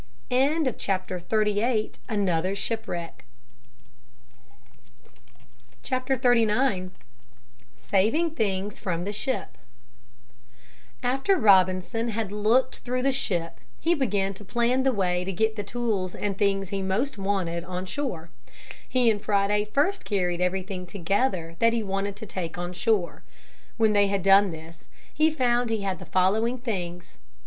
XXXIX 0.31 0.65
SAVING 0.67 1.95
THINGS 8.31 8.79
FROM 8.79 9.03
THE 9.03 9.13
SHIP 9.13 9.57
After 11.03 11.37
Robinson 11.37 12.07
had 12.07 12.31
looked 12.31 12.79
through 12.79 13.03
the 13.03 13.11
ship 13.11 13.59
he 13.79 13.93
began 13.93 14.33
to 14.33 14.43
plan 14.43 14.81
the 14.81 14.91
way 14.91 15.23
to 15.23 15.31
get 15.31 15.55
the 15.55 15.63
tools 15.63 16.15
and 16.15 16.35
things 16.35 16.69
he 16.69 16.81
most 16.81 17.19
wanted 17.19 17.63
on 17.63 17.85
shore. 17.85 18.31
He 18.89 19.11
and 19.11 19.21
Friday 19.21 19.65
first 19.65 20.03
carried 20.03 20.41
everything 20.41 20.87
together 20.87 21.55
that 21.59 21.73
he 21.73 21.83
wanted 21.83 22.15
to 22.15 22.25
take 22.25 22.57
on 22.57 22.73
shore. 22.73 23.21
When 23.77 23.93
they 23.93 24.07
had 24.07 24.23
done 24.23 24.49
this, 24.51 24.89
he 25.13 25.29
found 25.29 25.69
he 25.69 25.81
had 25.81 25.99
the 25.99 26.05
following 26.07 26.57
things. 26.57 27.19